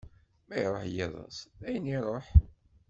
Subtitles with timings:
[0.47, 2.25] Ma iruḥ yiḍes, dayen iruḥ!